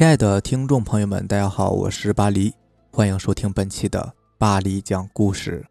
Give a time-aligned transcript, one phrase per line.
[0.00, 2.54] 亲爱的听众朋友们，大家好，我是巴黎，
[2.90, 5.62] 欢迎收听本期的巴黎讲故事。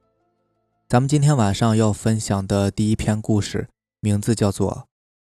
[0.88, 3.68] 咱们今天晚上要分享的第一篇故事，
[4.02, 4.72] 名字叫做《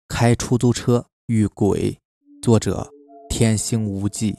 [0.07, 1.91] 开出租车遇鬼》，
[2.41, 2.89] 作者
[3.29, 4.38] 天星无忌。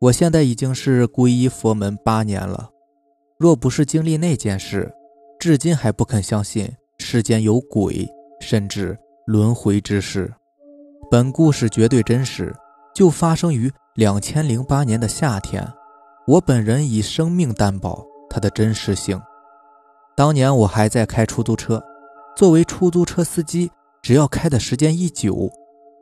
[0.00, 2.70] 我现在已经是皈依佛门八年了，
[3.38, 4.90] 若不是经历那件事，
[5.38, 8.08] 至今还不肯相信世间有鬼，
[8.40, 10.32] 甚至轮回之事。
[11.10, 12.56] 本故事绝对真实。
[12.98, 15.64] 就发生于两千零八年的夏天，
[16.26, 19.22] 我本人以生命担保它的真实性。
[20.16, 21.80] 当年我还在开出租车，
[22.36, 23.70] 作为出租车司机，
[24.02, 25.48] 只要开的时间一久，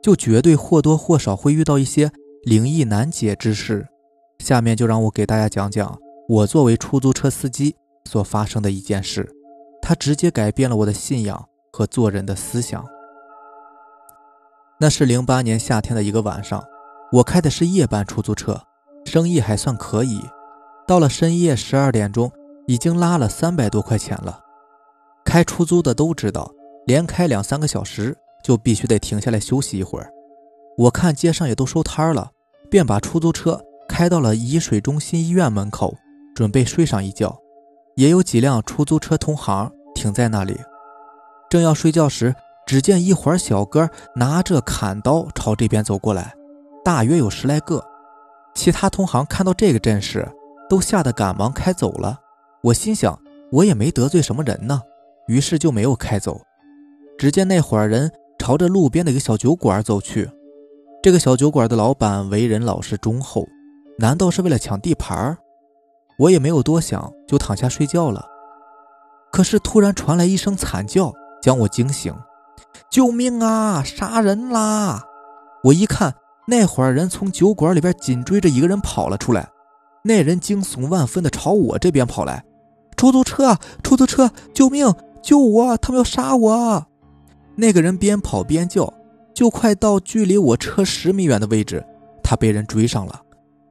[0.01, 2.11] 就绝对或多或少会遇到一些
[2.41, 3.87] 灵异难解之事。
[4.39, 7.75] 下面就让我给大家讲讲我作为出租车司机
[8.05, 9.31] 所发生的一件事，
[9.83, 12.83] 它直接改变了我的信仰和做人的思想。
[14.79, 16.59] 那是零八年夏天的一个晚上。
[17.11, 18.61] 我开的是夜班出租车，
[19.05, 20.21] 生意还算可以。
[20.85, 22.31] 到了深夜十二点钟，
[22.65, 24.39] 已经拉了三百多块钱了。
[25.25, 26.49] 开出租的都知道，
[26.85, 30.09] 连开两三个小时就必须得停下来休息一会儿。
[30.77, 32.31] 我看街上也都收摊了，
[32.69, 35.95] 便把出租车开到了沂水中心医院门口，
[36.35, 37.37] 准备睡上一觉。
[37.95, 40.55] 也有几辆出租车同行停在那里。
[41.49, 42.35] 正要睡觉时，
[42.65, 46.36] 只见一伙小哥拿着砍刀朝这边走过来。
[46.87, 47.85] 大约有十来个，
[48.55, 50.25] 其他同行看到这个阵势，
[50.69, 52.17] 都吓得赶忙开走了。
[52.63, 53.19] 我心想，
[53.51, 54.81] 我也没得罪什么人呢，
[55.27, 56.39] 于是就没有开走。
[57.17, 60.31] 只见那伙人朝着路边的一个小酒馆走去。
[61.03, 63.45] 这个小酒馆的老板为人老实忠厚，
[63.99, 65.37] 难道是为了抢地盘？
[66.17, 68.25] 我也没有多想，就躺下睡觉了。
[69.29, 72.15] 可是突然传来一声惨叫，将我惊醒
[72.89, 73.83] ：“救命啊！
[73.83, 75.03] 杀人啦！”
[75.65, 76.15] 我一看。
[76.49, 79.49] 那伙人从酒馆里边紧追着一个人跑了出来，
[80.01, 82.41] 那人惊悚万分的朝我这边跑来
[82.95, 85.75] ：“出租车，出租车，救命，救我！
[85.75, 86.85] 他们要杀我！”
[87.57, 88.93] 那个人边跑边叫，
[89.33, 91.85] 就快到距离我车十米远的位置，
[92.23, 93.21] 他被人追上了。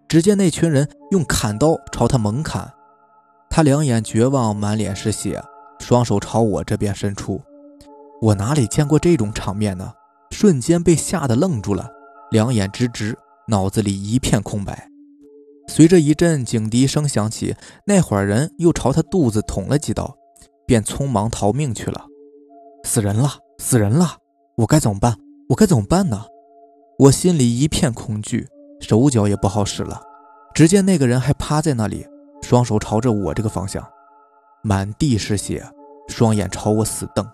[0.06, 2.70] 只见那群人用砍刀朝他猛砍，
[3.48, 5.42] 他两眼绝望，满脸是血，
[5.80, 7.40] 双手朝我这边伸出。
[8.20, 9.94] 我哪里见过这种场面呢？
[10.30, 11.90] 瞬间被吓得愣住了。
[12.30, 13.16] 两眼直直，
[13.48, 14.90] 脑子里一片空白。
[15.68, 17.56] 随着一阵警笛声响起，
[17.86, 20.16] 那伙人又朝他肚子捅了几刀，
[20.66, 22.06] 便匆忙逃命去了。
[22.84, 24.18] 死人了，死人了！
[24.58, 25.16] 我该怎么办？
[25.48, 26.24] 我该怎么办呢？
[26.98, 28.48] 我心里一片恐惧，
[28.80, 30.00] 手脚也不好使了。
[30.54, 32.06] 只见那个人还趴在那里，
[32.42, 33.84] 双手朝着我这个方向，
[34.62, 35.64] 满地是血，
[36.08, 37.28] 双眼朝我死瞪。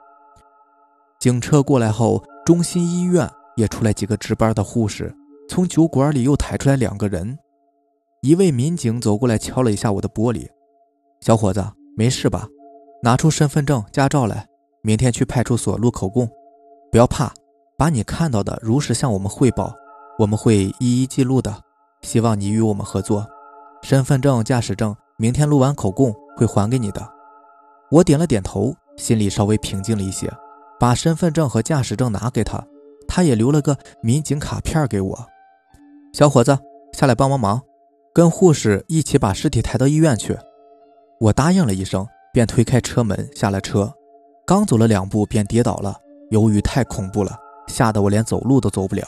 [1.20, 3.30] 警车过来后，中心医院。
[3.56, 5.14] 也出来几个值班的护士，
[5.48, 7.38] 从酒馆里又抬出来两个人。
[8.22, 10.48] 一位民警走过来敲了一下我的玻璃
[11.20, 11.64] ：“小伙子，
[11.96, 12.46] 没事吧？
[13.02, 14.46] 拿出身份证、驾照来，
[14.82, 16.28] 明天去派出所录口供。
[16.90, 17.32] 不要怕，
[17.76, 19.74] 把你看到的如实向我们汇报，
[20.18, 21.52] 我们会一一记录的。
[22.02, 23.26] 希望你与我们合作。
[23.82, 27.06] 身份证、驾驶证，明天录完口供会还给你的。”
[27.90, 30.32] 我点了点头，心里稍微平静了一些，
[30.78, 32.64] 把身份证和驾驶证拿给他。
[33.14, 35.26] 他也留了个民警卡片给我，
[36.14, 36.58] 小伙子，
[36.94, 37.60] 下来帮帮忙，
[38.14, 40.34] 跟护士一起把尸体抬到医院去。
[41.20, 43.92] 我答应了一声，便推开车门下了车。
[44.46, 45.94] 刚走了两步，便跌倒了。
[46.30, 49.04] 由于太恐怖了，吓得我连走路都走不了。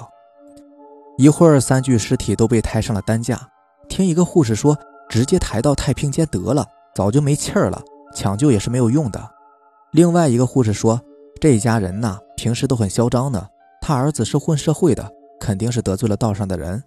[1.16, 3.41] 一会儿，三具尸体都被抬上了担架。
[3.88, 4.76] 听一个护士说，
[5.09, 7.82] 直接抬到太平间得了，早就没气儿了，
[8.15, 9.31] 抢救也是没有用的。
[9.92, 11.00] 另外一个护士说，
[11.41, 13.48] 这一家人呐，平时都很嚣张的。
[13.87, 16.83] 他儿子是混社会的，肯定是得罪了道上的人，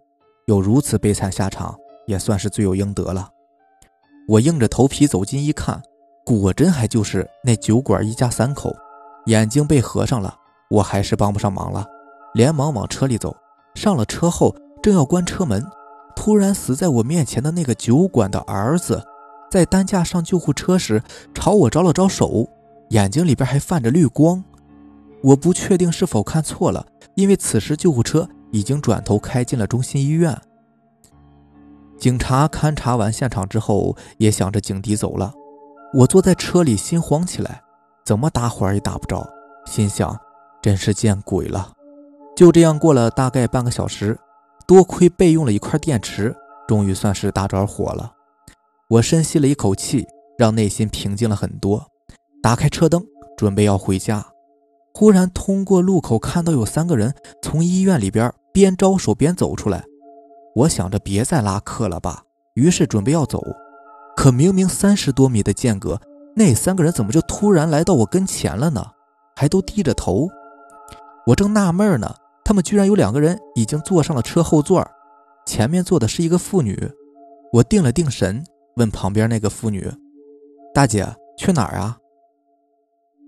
[0.48, 1.78] 有如此悲惨下场，
[2.08, 3.30] 也算是罪有应得了。
[4.28, 5.80] 我硬着头皮走近一看，
[6.26, 8.76] 果真还就是那酒馆一家三口，
[9.28, 10.36] 眼睛被合上了。
[10.72, 11.86] 我还是帮不上忙了，
[12.34, 13.38] 连忙往车里走。
[13.76, 15.64] 上了车后，正要关车门，
[16.16, 19.06] 突然死在我面前的那个酒馆的儿子，
[19.52, 21.04] 在担架上救护车时
[21.36, 22.50] 朝我招了招手，
[22.90, 24.44] 眼睛里边还泛着绿光。
[25.28, 30.34] 我不确定是否看错了，因为此时救护车已经转头开进了中心医院。
[31.98, 35.34] 警察勘察完现场之后，也想着警笛走了。
[35.94, 37.62] 我坐在车里，心慌起来，
[38.06, 39.28] 怎么打火也打不着，
[39.66, 40.18] 心想
[40.62, 41.74] 真是见鬼了。
[42.34, 44.18] 就这样过了大概半个小时，
[44.66, 46.34] 多亏备用了一块电池，
[46.70, 48.14] 终于算是打着火了。
[48.88, 50.08] 我深吸了一口气，
[50.38, 51.86] 让内心平静了很多，
[52.42, 53.04] 打开车灯，
[53.36, 54.26] 准备要回家。
[55.00, 57.14] 忽然通过路口看到有三个人
[57.44, 59.84] 从医院里边边招手边走出来，
[60.56, 62.24] 我想着别再拉客了吧，
[62.56, 63.40] 于是准备要走，
[64.16, 66.02] 可明明三十多米的间隔，
[66.36, 68.84] 那三个人怎么就突然来到我跟前了呢？
[69.36, 70.28] 还都低着头。
[71.28, 72.12] 我正纳闷呢，
[72.44, 74.84] 他们居然有两个人已经坐上了车后座，
[75.46, 76.92] 前面坐的是一个妇女。
[77.54, 78.44] 我定了定神，
[78.78, 79.88] 问旁边那个妇女
[80.74, 81.08] ：“大姐，
[81.38, 82.00] 去哪儿啊？”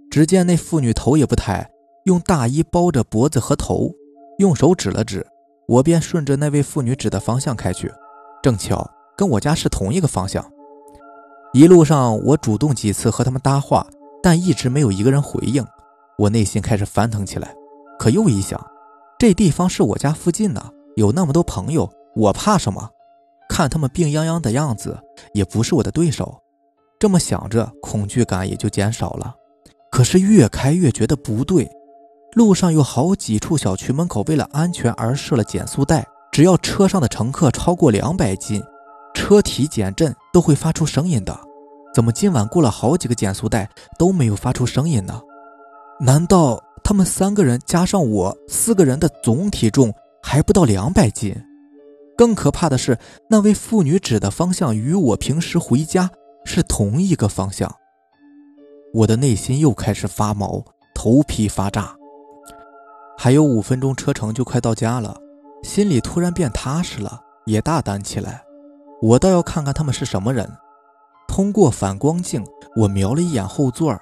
[0.10, 1.70] 只见那妇女头也不抬，
[2.06, 3.92] 用大衣包着脖子和头，
[4.40, 5.26] 用手指了指，
[5.68, 7.92] 我便顺着那位妇女指的方向开去。
[8.42, 10.44] 正巧跟我家是同一个方向。
[11.54, 13.86] 一路上我主动几次和他们搭话，
[14.24, 15.66] 但一直没有一个人回应。
[16.18, 17.54] 我内心开始翻腾起来，
[18.00, 18.60] 可又一想，
[19.20, 22.90] 这地方是我家附近呢，有那么多朋友，我怕什么？
[23.48, 24.98] 看他们病殃殃的样子，
[25.34, 26.42] 也不是我的对手。
[27.00, 29.36] 这么想着，恐惧感也就减少了。
[29.92, 31.70] 可是越开越觉得不对，
[32.34, 38.62] 路上有好几处小区门口为了安全而设了减速带，只要车上的乘客超过两百斤，
[39.14, 41.38] 车体减震都会发出声音的。
[41.94, 45.20] 怎么今晚过了好几个减速带都没有发出声音呢？
[46.00, 49.92] 难道他们三个人加上我四个人的总体重
[50.22, 51.36] 还不到两百斤？
[52.16, 52.98] 更可怕的是，
[53.30, 56.10] 那位妇女指的方向与我平时回家
[56.46, 57.74] 是同一个方向。
[58.94, 60.64] 我的内心又开始发毛，
[60.96, 61.96] 头皮发炸。
[63.18, 65.16] 还有五分钟车程就快到家了，
[65.64, 68.42] 心里突然变踏实了，也大胆起来。
[69.02, 70.50] 我倒要看看他们是什么人。
[71.28, 72.44] 通过反光镜，
[72.76, 73.96] 我瞄了一眼后座，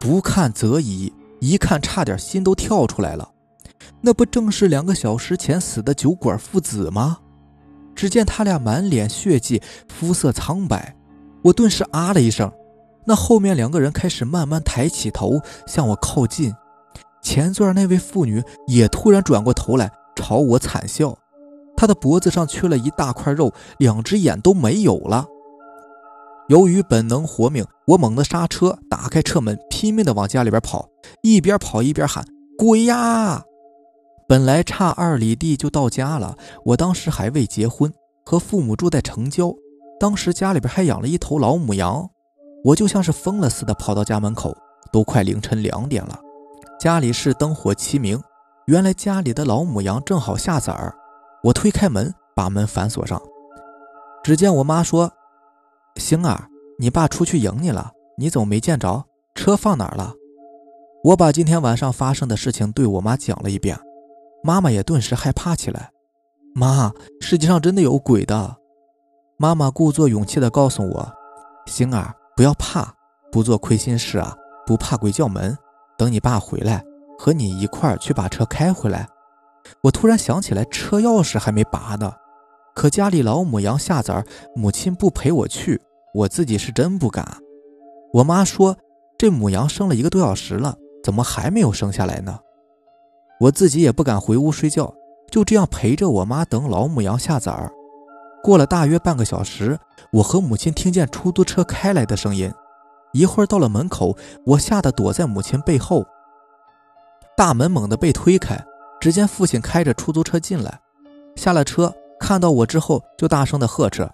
[0.00, 3.30] 不看则已，一看差点心都跳出来了。
[4.00, 7.18] 那不正是两个小时前死的酒馆父子吗？
[7.94, 10.96] 只见他俩满脸血迹，肤色苍白，
[11.42, 12.50] 我顿时啊了一声。
[13.06, 16.54] 那后面两个人开始慢慢抬起头向我靠近，
[17.22, 21.16] 前座那位妇女也突然转过头来朝我惨笑，
[21.76, 25.26] 她的脖子上缺了一大块肉，两只眼都没有了。
[26.48, 30.88] 由于本能活命，我猛地刹车，打开车门，拼命地往家里边跑，
[31.22, 32.24] 一边跑一边喊
[32.58, 33.42] ：“鬼呀！”
[34.28, 37.92] 本来差二里地就到家了，我当时还未结婚，
[38.24, 39.54] 和父母住在城郊，
[39.98, 42.10] 当时家里边还养了一头老母羊。
[42.64, 44.56] 我就像是疯了似的跑到家门口，
[44.90, 46.18] 都快凌晨两点了，
[46.80, 48.18] 家里是灯火齐明。
[48.64, 50.94] 原来家里的老母羊正好下崽儿。
[51.42, 53.20] 我推开门，把门反锁上。
[54.22, 55.12] 只见我妈说
[55.96, 59.04] ：“星儿，你爸出去迎你了，你怎么没见着？
[59.34, 60.14] 车放哪儿了？”
[61.04, 63.78] 我把今天晚上发生的事情对我妈讲了一遍，
[64.42, 65.90] 妈妈也顿时害怕起来。
[66.54, 66.90] 妈，
[67.20, 68.56] 世界上真的有鬼的。
[69.36, 71.12] 妈妈故作勇气地告诉我
[71.68, 72.92] ：“星儿。”不要怕，
[73.30, 74.36] 不做亏心事啊！
[74.66, 75.56] 不怕鬼叫门，
[75.96, 76.84] 等你爸回来，
[77.18, 79.06] 和你一块儿去把车开回来。
[79.82, 82.12] 我突然想起来，车钥匙还没拔呢，
[82.74, 85.80] 可家里老母羊下崽，母亲不陪我去，
[86.12, 87.24] 我自己是真不敢。
[88.12, 88.76] 我妈说，
[89.16, 92.40] 这母羊生了一个多小时了，怎么还没有生下来呢？
[93.40, 94.92] 我自己也不敢回屋睡觉，
[95.30, 97.70] 就这样陪着我妈等老母羊下崽儿。
[98.44, 99.78] 过了大约半个小时，
[100.12, 102.52] 我和母亲听见出租车开来的声音。
[103.14, 104.14] 一会儿到了门口，
[104.44, 106.04] 我吓得躲在母亲背后。
[107.34, 108.62] 大门猛地被推开，
[109.00, 110.78] 只见父亲开着出租车进来，
[111.36, 114.06] 下了车，看到我之后就大声的呵斥：“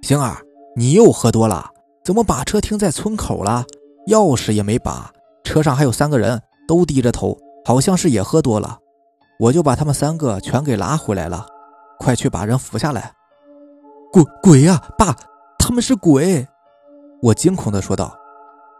[0.00, 0.38] 星儿，
[0.74, 1.68] 你又喝多了，
[2.02, 3.62] 怎么把车停在村口了？
[4.06, 5.12] 钥匙也没拔，
[5.44, 8.78] 车上还有三个人，都低着头，好像是也喝多了。
[9.38, 11.46] 我就把他们三个全给拉回来了，
[11.98, 13.12] 快去把人扶下来。”
[14.16, 15.14] 鬼鬼呀，爸，
[15.58, 16.48] 他们是鬼！
[17.20, 18.16] 我惊恐地说道。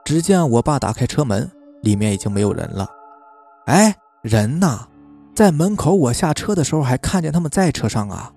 [0.02, 1.50] 只见我爸打开车门，
[1.82, 2.88] 里面已经没有人了。
[3.66, 4.88] 哎，人呢？
[5.34, 5.94] 在门口。
[5.94, 8.32] 我下车的时候还看见他们在车上啊！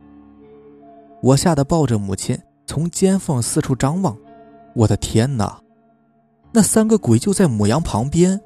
[1.22, 4.18] 我吓得抱着母亲，从尖缝四处张望。
[4.75, 5.58] 我的天哪！
[6.51, 8.41] 那三个鬼就在母羊旁边。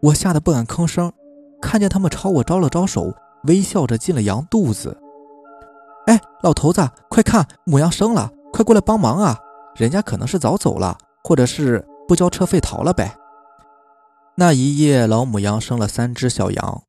[0.00, 1.12] 我吓得不敢吭声，
[1.60, 3.12] 看见他们朝我招了招手，
[3.44, 4.96] 微笑着进了羊肚子。
[6.06, 9.38] 哎，老头子，快看，母羊生了，快过来帮忙啊！
[9.76, 13.16] 人家可能是早走了，或者是不交车费逃了呗。
[14.36, 16.82] 那一夜，老母羊生了三只小羊，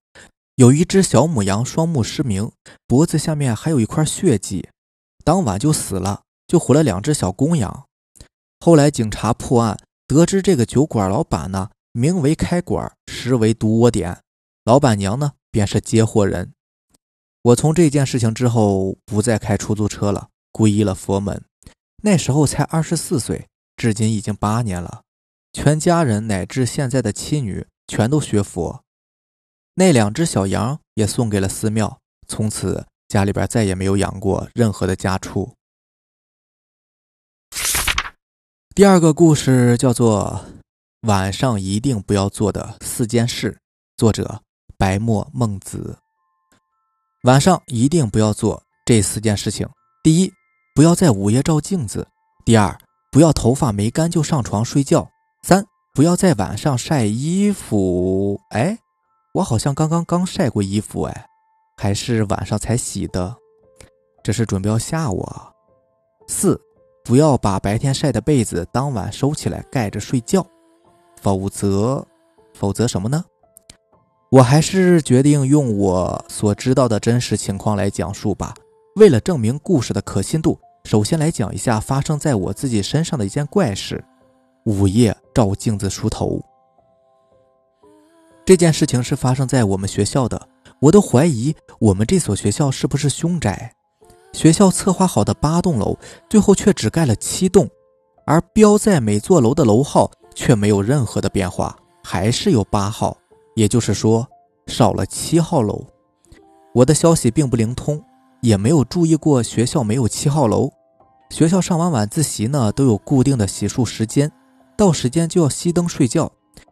[0.56, 2.52] 有一只小母羊双目失明，
[2.88, 4.68] 脖子下面还有一块血迹，
[5.24, 7.86] 当晚就死了，就活了两只小公羊。
[8.60, 9.78] 后来警察破案，
[10.08, 14.22] 得知这个酒馆老板呢，名为开馆，实为毒窝点，
[14.66, 16.54] 老板娘呢，便是接货人。
[17.44, 21.44] 我从这件事情之后不再开出租车了，皈依了佛门。
[22.02, 25.04] 那时候才二十四岁，至今已经八年了。
[25.52, 28.84] 全家人乃至现在的妻女全都学佛。
[29.76, 35.54] 那两只小羊也送给了寺庙，从此家里边再也没有养过任何的家畜。
[38.74, 40.46] 第二个故事叫做
[41.08, 43.60] “晚上一定不要做的四件事”，
[43.98, 44.42] 作者
[44.78, 45.98] 白墨孟子。
[47.24, 49.66] 晚上一定不要做这四件事情：
[50.04, 50.30] 第一，
[50.76, 52.06] 不要在午夜照镜子；
[52.44, 52.78] 第二，
[53.12, 55.08] 不要头发没干就上床睡觉；
[55.42, 58.38] 三，不要在晚上晒衣服。
[58.50, 58.78] 哎，
[59.34, 61.26] 我好像刚刚刚晒过衣服，哎，
[61.78, 63.34] 还是晚上才洗的，
[64.22, 65.54] 这是准备要吓我。
[66.28, 66.60] 四。
[67.06, 70.46] 不要把白天晒的被子当晚收起来盖着睡觉，
[71.22, 72.08] 否则，
[72.54, 73.26] 否则什么呢？
[74.34, 78.52] 我还是决定用我所知道的真实情况来讲述吧。
[78.96, 84.04] 为了证明故事的可信度，首先来讲一下发生在我自己身上的一件怪事：
[84.66, 86.42] 午夜照镜子梳头。
[88.44, 90.48] 这件事情是发生在我们学校的，
[90.80, 93.72] 我都怀疑我们这所学校是不是凶宅。
[94.32, 95.96] 学校策划好的八栋楼，
[96.28, 97.70] 最后却只盖了七栋，
[98.26, 103.16] 而标在每座楼的楼号却没有任何的变化，还是有八号，
[103.56, 104.28] 也就是说
[104.68, 105.86] 少了七号楼。
[106.74, 108.04] 我的消息并不灵通，
[108.42, 110.72] 也没有注意过学校没有七号楼。
[111.30, 114.32] 学校上完晚自习呢，都有固定的洗漱时间，
[114.78, 116.32] 到时间就要熄灯睡觉。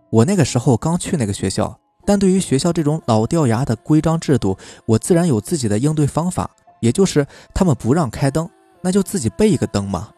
[0.09, 6.50] 我那个时候刚去那个学校，但对于学校这种老掉牙的规章制度，我自然有自己的应对方法。
[6.79, 8.50] 也就是他们不让开灯，
[8.81, 10.09] 那就自己备一个灯嘛。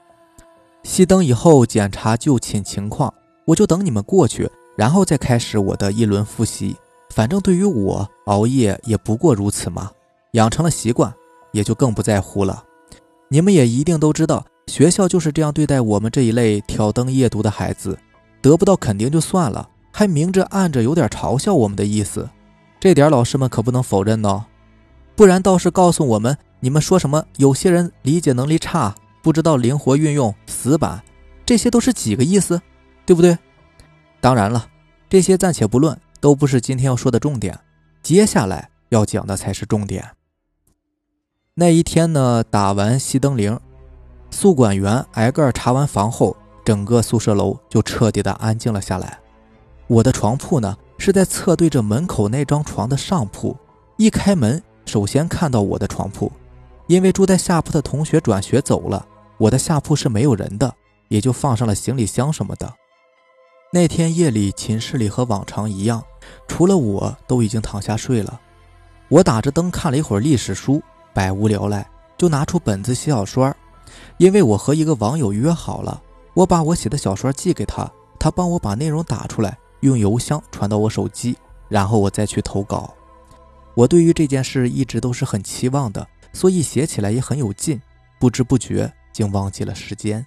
[0.83, 3.13] 熄灯以后检查就寝情况，
[3.45, 6.75] 我就等你们过去，然后再开始我的一轮复习。
[7.09, 9.91] 反正对于我熬夜也不过如此嘛，
[10.31, 11.13] 养成了习惯，
[11.51, 12.63] 也就更不在乎了。
[13.29, 17.97] 你们也一定都知道，学校就是这样对待我们这一类挑灯夜读的孩子，
[18.41, 22.27] 得不到肯定就算了，还明着暗着有点嘲笑我们的意思，
[22.79, 24.45] 这点老师们可不能否认呢。
[25.15, 26.35] 不然倒是告诉我们。
[26.59, 27.25] 你们说什么？
[27.35, 31.03] 有些人理解能力差，不知道灵活运用，死板，
[31.45, 32.61] 这些都是几个意思，
[33.05, 33.37] 对不对？
[34.23, 34.69] 当然了，
[35.09, 37.59] 这些暂且不论，都不是今天要说的重点。
[38.01, 40.11] 接下来要讲的才是重点。
[41.55, 43.59] 那一天呢，打完熄灯铃，
[44.31, 49.19] 宿管员挨个查完房后，整个宿舍楼就彻底的安静了下来。
[49.87, 53.53] 我的床铺呢，是在侧对着门口那张床的上铺，
[53.97, 56.31] 一开门，首先看到我的床铺。
[56.87, 59.05] 因为住在下铺的同学转学走了，
[59.37, 60.73] 我的下铺是没有人的，
[61.09, 62.73] 也就放上了行李箱什么的。
[63.75, 66.03] 那天夜里，寝室里和往常一样，
[66.47, 68.39] 除了我都已经躺下睡了。
[69.09, 70.79] 我打着灯看了一会儿历史书，
[71.11, 71.83] 百无聊赖，
[72.15, 73.51] 就拿出本子写小说。
[74.19, 75.99] 因为我和一个网友约好了，
[76.35, 81.35] 我把我写的小说寄给他，他帮我把内容打出来，用邮箱传到我手机，
[81.67, 82.93] 然后我再去投稿。
[83.73, 86.07] 我对于这件事一直都是很期望的。
[86.31, 87.81] 所以写起来也很有劲，
[88.19, 90.23] 不知不觉竟忘记了时间。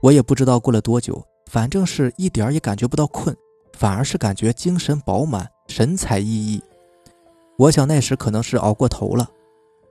[0.00, 3.36] 我也不知道过了多久，反正是一点儿也感觉不到困，
[3.72, 6.62] 反而是感觉精神饱满，神采奕奕。
[7.58, 9.28] 我想那时可能是熬过头了。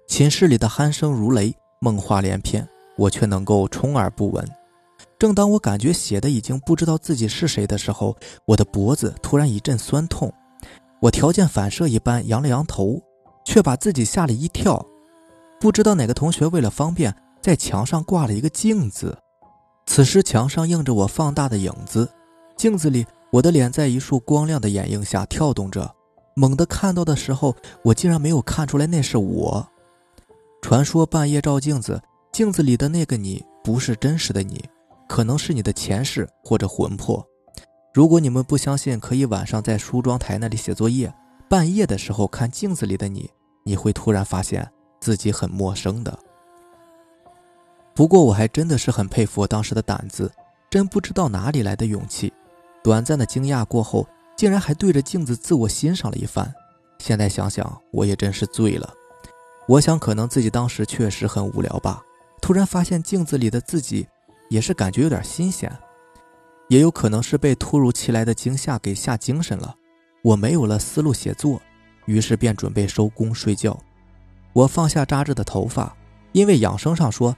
[0.08, 4.50] 寝室里的鼾声如雷，梦话连篇，我却能够充耳不闻。
[5.20, 10.32] 正当我感觉写的已经不知道自己是谁的时候，我的脖子突然一阵酸痛，
[11.02, 13.02] 我条件反射一般扬了扬头，
[13.44, 14.82] 却把自己吓了一跳。
[15.60, 19.18] 不知道哪个同学为了方便，在墙上挂了一个镜子。
[19.90, 22.08] 此时墙上映着我放大的影子，
[22.56, 25.92] 镜子里我的脸在一束光亮的掩映下跳动着。
[26.36, 29.68] 猛地看到的时候，我竟然没有看出来那是我。
[30.62, 32.00] 传说半夜照镜子，
[32.32, 34.64] 镜子里的那个你不是真实的你，
[35.08, 37.26] 可能是你的前世或者魂魄。
[37.92, 41.12] 如果你们不相信，可以晚上在梳妆台那里写作业，
[41.50, 43.28] 半夜的时候看镜子里的你，
[43.66, 44.70] 你会突然发现。
[45.02, 46.20] 自己很陌生的，
[48.00, 50.32] 不过我还真的是很佩服我当时的胆子，
[50.70, 52.32] 真不知道哪里来的勇气。
[52.82, 56.50] 短暂的惊讶过后，竟然还对着镜子自我欣赏了一番。
[57.00, 58.94] 现在想想，我也真是醉了。
[59.68, 62.02] 我想，可能自己当时确实很无聊吧。
[62.42, 64.08] 突然发现镜子里的自己，
[64.50, 65.70] 也是感觉有点新鲜，
[66.70, 69.76] 也有可能是被突如其来的惊吓给吓精神了。
[70.24, 71.62] 我没有了思路写作，
[72.06, 73.78] 于是便准备收工睡觉。
[74.54, 75.94] 我放下扎着的头发，
[76.32, 77.36] 因为养生上说，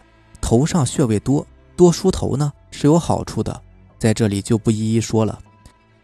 [0.52, 3.62] 头上穴位多，多梳头呢是有好处的，
[3.98, 5.40] 在这里就不一一说了。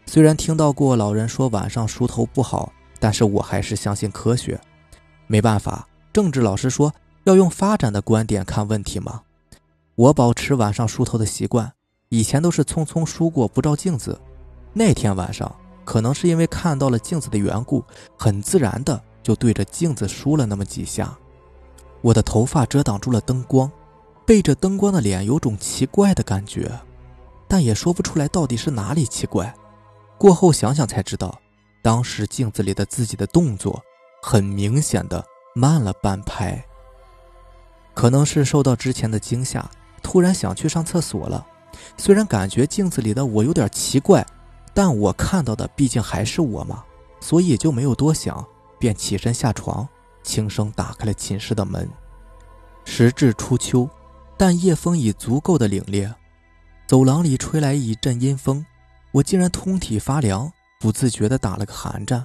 [0.06, 4.58] 虽然听到过老人说晚上梳头不好，但是我还是相信科学。
[5.26, 6.90] 没办法，政治老师说
[7.24, 9.20] 要用发展的观点看问题嘛。
[9.96, 11.70] 我保持晚上梳头的习惯，
[12.08, 14.18] 以前都是匆匆梳过不照镜子。
[14.72, 17.84] 那天晚上，可能是因为看到了镜子的缘故，
[18.16, 18.98] 很自然的。
[19.22, 21.14] 就对着镜子梳了那么几下，
[22.00, 23.70] 我的头发遮挡住了灯光，
[24.28, 26.70] 背着灯光的脸有种奇怪的感觉，
[27.48, 29.54] 但也说不出来到底是哪里奇怪。
[30.18, 31.40] 过后想想才知道，
[31.80, 33.82] 当时镜子里的自己的动作
[34.22, 36.62] 很明显的慢了半拍。
[37.94, 39.66] 可能是受到之前的惊吓，
[40.02, 41.46] 突然想去上厕所了。
[41.96, 44.26] 虽然感觉镜子里的我有点奇怪，
[44.74, 46.84] 但我看到的毕竟还是我嘛，
[47.18, 48.46] 所以就没有多想，
[48.78, 49.88] 便起身下床，
[50.22, 51.88] 轻声打开了寝室的门。
[52.84, 53.88] 时至初秋，
[54.38, 56.14] 但夜风已足够的凛冽，
[56.86, 58.64] 走廊里吹来一阵阴风，
[59.12, 62.24] 我竟然通体发凉，不自觉地打了个寒战。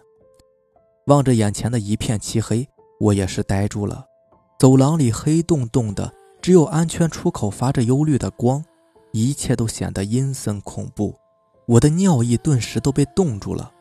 [1.07, 4.05] 望着眼前的一片漆黑，我也是呆住了。
[4.59, 8.63] 走廊里黑洞洞的，只有安全出口发着忧虑的光，
[9.11, 11.15] 一切都显得阴森恐怖。
[11.65, 13.71] 我的尿意顿时都被冻住了。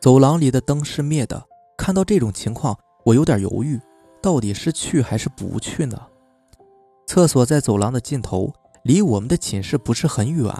[0.00, 1.44] 走廊里的灯是灭的，
[1.76, 3.80] 看到这种情况，我有点犹豫，
[4.22, 6.00] 到底是去还是不去呢？
[7.12, 8.50] 厕所在走廊的尽头，
[8.84, 10.50] 离我们的寝室不是很远。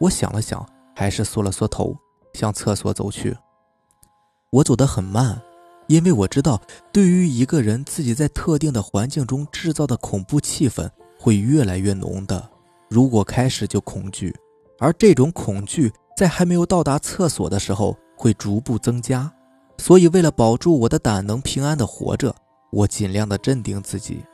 [0.00, 1.96] 我想了想，还是缩了缩头，
[2.34, 3.36] 向厕所走去。
[4.50, 5.40] 我走得很慢。
[5.86, 6.60] 因为我知道，
[6.92, 10.90] 对于一个人，自己在特定的环境中制造的恐怖气氛
[11.20, 12.50] 会越来越浓的。
[12.88, 14.34] 如果开始就恐惧，
[14.80, 19.32] 而这种恐惧在还没有到达厕所的时候会逐步增加，
[19.78, 22.34] 所以为了保住我的胆能平安的活着，
[22.72, 24.24] 我尽量的镇定自己。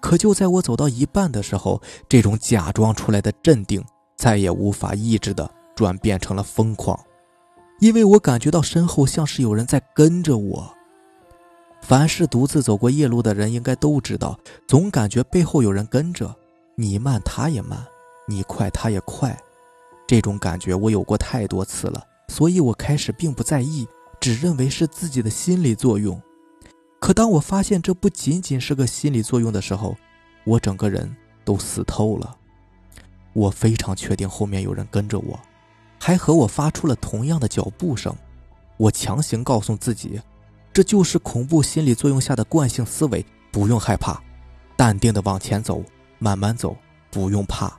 [0.00, 3.84] 可就在我走到一半的时候，这种假装出来的镇定
[4.16, 6.98] 再也无法抑制的转变成了疯狂，
[7.80, 10.74] 因为我感觉到身后像是有人在跟着我。
[11.82, 16.34] 凡是独自走过夜路的人，应该都知道，总感觉背后有人跟着，
[16.76, 17.86] 你慢他也慢，
[18.26, 19.38] 你快他也快。
[20.06, 23.86] 这种感觉我有过太多次了，所以我开始并不在意，
[24.20, 26.20] 只认为是自己的心理作用。
[27.00, 29.96] 可当我发现这不仅仅是个心理作用的时候，
[30.44, 32.36] 我整个人都死透了。
[33.32, 35.40] 我非常确定后面有人跟着我，
[35.98, 38.14] 还和我发出了同样的脚步声。
[38.76, 40.20] 我强行告诉自己。
[40.72, 44.22] 这就是恐怖心理作用下的惯性思维，不用害怕，
[44.76, 45.82] 淡定的往前走，
[46.20, 46.76] 慢慢走，
[47.10, 47.76] 不用怕。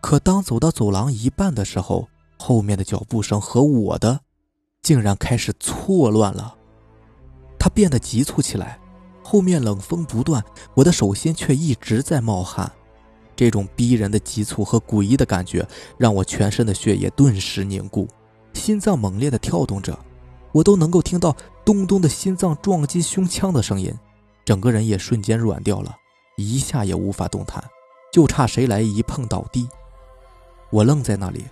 [0.00, 4.20] 可当走到走廊一半的时候，后面的脚步声和我的，
[4.80, 6.56] 竟然开始错乱了，
[7.66, 8.78] 它变得急促起来，
[9.24, 10.40] 后面冷风不断，
[10.72, 12.70] 我的手心却一直在冒汗，
[13.34, 15.66] 这种逼人的急促和诡异的感觉，
[15.98, 18.06] 让我全身的血液顿时凝固，
[18.52, 19.98] 心脏猛烈的跳动着。
[20.52, 23.92] 我都能够听到咚咚的心脏撞击胸腔的声音，
[24.44, 25.92] 整个人也瞬间软掉了，
[26.36, 27.60] 一下也无法动弹，
[28.12, 29.68] 就差谁来一碰倒地。
[30.70, 31.44] 我愣在那里，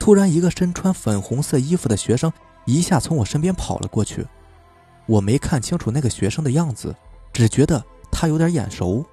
[0.00, 2.32] 突然一个身穿粉红色衣服的学生
[2.64, 4.26] 一下从我身边跑了过去。
[5.10, 6.94] 我没看清楚那个学生的样子，
[7.32, 9.04] 只觉得他有点眼熟。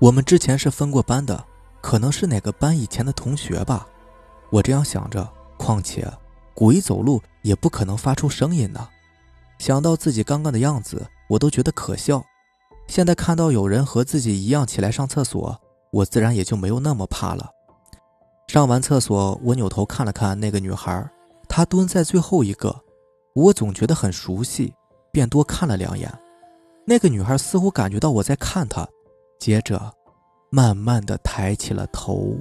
[0.00, 1.44] 我们之前是分过班的，
[1.80, 3.86] 可能是哪个班以前的同学吧。
[4.50, 6.12] 我这样想着，况且。
[6.54, 8.86] 鬼走路也不可能发出声音呢。
[9.58, 12.22] 想到自己刚刚的样子，我都觉得可笑。
[12.88, 15.58] 现在看到有人和自己一样起来上厕所，
[15.92, 17.48] 我自然也就没有那么怕了。
[18.48, 21.08] 上完厕所，我扭头看了看那个女孩，
[21.48, 22.84] 她蹲在最后一个，
[23.34, 24.72] 我总觉得很熟悉，
[25.10, 26.12] 便多看了两眼。
[26.84, 28.86] 那个女孩似乎感觉到我在看她，
[29.38, 29.92] 接着
[30.50, 32.36] 慢慢的抬起了头。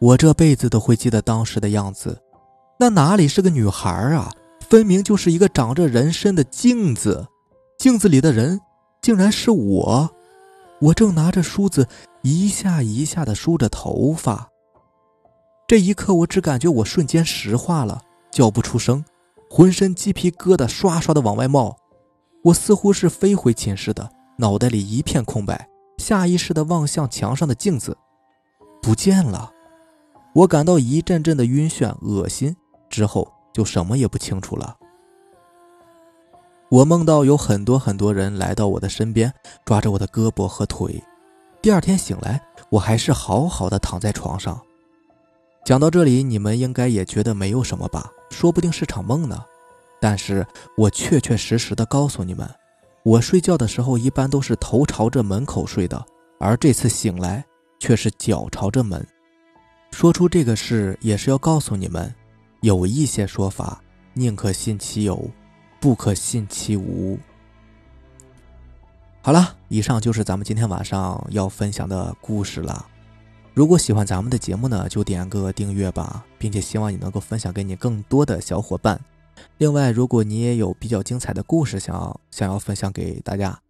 [0.00, 2.20] 我这辈子都会记得当时的样子。
[2.78, 4.30] 那哪里是个女孩啊？
[4.68, 7.26] 分明就是一个长着人身的镜子，
[7.78, 8.60] 镜子里的人
[9.02, 10.10] 竟然是我。
[10.80, 11.86] 我正拿着梳子
[12.22, 14.48] 一下一下的梳着头发。
[15.68, 19.04] 这一刻，我只感觉我瞬间石化了，叫不出声，
[19.56, 21.76] 浑身鸡皮疙瘩刷刷的往外冒。
[22.42, 27.96] 我似乎是飞回寝室的，脑袋里一片空白，下意识的望向墙上的镜子，
[28.82, 29.52] 不见了。
[30.34, 32.56] 我感到一阵阵的晕眩、恶心。
[32.90, 34.76] 之后就什么也不清楚了。
[36.68, 39.32] 我梦到有很多很多人来到我的身边，
[39.64, 41.00] 抓着我的胳膊和腿。
[41.62, 44.60] 第二天醒来，我还是好好的躺在床上。
[45.64, 48.10] 讲到这里，你们应该也觉得没有什么吧？
[48.34, 49.42] 说不定是场梦呢。
[50.00, 52.48] 但是我确确实实的告诉你们，
[53.04, 56.04] 我睡觉的时候一般都是头朝着门口睡的，
[56.40, 57.44] 而这次醒来
[57.78, 59.06] 却是脚朝着门。
[59.92, 62.12] 说出这个事，也是要告诉你们。
[62.60, 63.80] 有一些说法，
[64.14, 65.30] 宁可信其有，
[65.80, 67.18] 不可信其无。
[69.22, 72.86] 好了，以上就是咱们今天晚上要分享的故事了。
[73.54, 79.00] 如果喜欢咱们的节目呢，就点个订阅吧，并且希望你能够分享给你更多的小伙伴。
[79.58, 83.60] 另外，如果你也有比较精彩的故事想要想要分享给大家，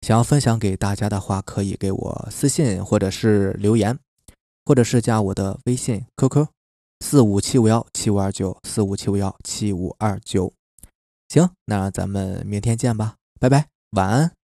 [0.00, 3.96] 想要分享给大家的话，可以给我私信或者是留言，
[4.64, 6.48] 或者是加我的微信 QQ
[6.98, 10.52] 四五七五幺七五二九四五七五幺七五二九。
[11.28, 14.43] 行，那咱们明天见吧，拜拜，晚安。